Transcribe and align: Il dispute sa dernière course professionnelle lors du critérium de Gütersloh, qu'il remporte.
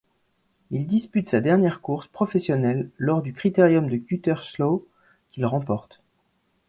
Il 0.71 0.87
dispute 0.87 1.29
sa 1.29 1.41
dernière 1.41 1.79
course 1.79 2.07
professionnelle 2.07 2.89
lors 2.97 3.21
du 3.21 3.33
critérium 3.33 3.87
de 3.87 3.97
Gütersloh, 3.97 4.83
qu'il 5.31 5.45
remporte. 5.45 6.01